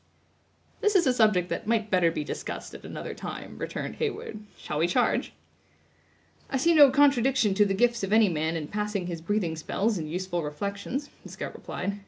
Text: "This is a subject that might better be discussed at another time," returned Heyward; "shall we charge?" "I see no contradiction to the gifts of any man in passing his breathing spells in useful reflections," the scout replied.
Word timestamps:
"This 0.79 0.95
is 0.95 1.05
a 1.05 1.13
subject 1.13 1.49
that 1.49 1.67
might 1.67 1.91
better 1.91 2.09
be 2.09 2.23
discussed 2.23 2.73
at 2.73 2.83
another 2.83 3.13
time," 3.13 3.59
returned 3.59 3.97
Heyward; 3.97 4.39
"shall 4.57 4.79
we 4.79 4.87
charge?" 4.87 5.31
"I 6.49 6.57
see 6.57 6.73
no 6.73 6.89
contradiction 6.89 7.53
to 7.53 7.65
the 7.65 7.75
gifts 7.75 8.01
of 8.03 8.11
any 8.11 8.27
man 8.27 8.55
in 8.55 8.67
passing 8.67 9.05
his 9.05 9.21
breathing 9.21 9.55
spells 9.55 9.99
in 9.99 10.07
useful 10.07 10.41
reflections," 10.41 11.11
the 11.21 11.29
scout 11.29 11.53
replied. 11.53 11.99